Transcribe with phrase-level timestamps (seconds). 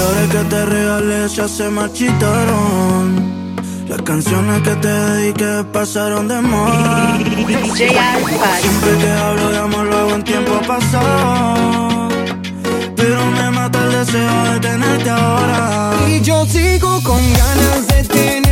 [0.00, 3.30] flores que te regalé ya se marchitaron.
[3.88, 7.18] Las canciones que te dediqué pasaron de moda.
[8.62, 12.08] Siempre que hablo de amor lo hago en tiempo pasado.
[12.96, 15.92] Pero me mata el deseo de tenerte ahora.
[16.08, 18.49] Y yo sigo con ganas de tenerte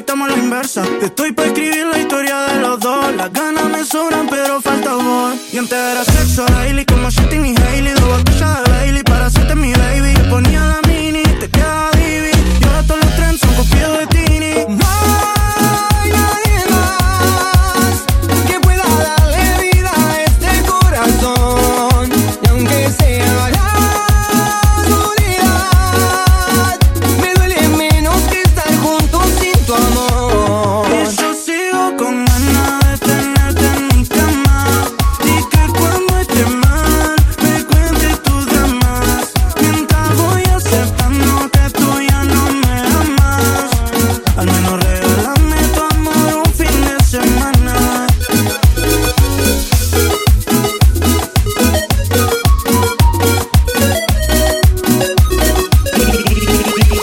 [0.00, 0.82] estamos a la inversa.
[1.02, 3.14] Estoy pa' escribir la historia de los dos.
[3.16, 5.34] Las ganas me sobran, pero falta amor.
[5.52, 7.92] Y antes era sexo daily, como Justin y Hailey.
[7.94, 9.72] Dos botellas de Bailey para hacerte mi